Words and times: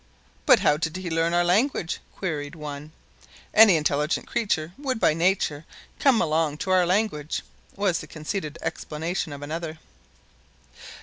"But 0.47 0.61
how 0.61 0.77
did 0.77 0.97
he 0.97 1.11
learn 1.11 1.31
our 1.35 1.43
language?" 1.43 1.99
queried 2.15 2.55
one. 2.55 2.91
"Any 3.53 3.75
intelligent 3.75 4.25
creature 4.25 4.73
would 4.79 4.99
by 4.99 5.13
nature 5.13 5.63
alone 6.03 6.19
come 6.53 6.57
to 6.57 6.71
our 6.71 6.87
language," 6.87 7.43
was 7.75 7.99
the 7.99 8.07
conceited 8.07 8.57
explanation 8.63 9.31
of 9.31 9.43
another. 9.43 9.77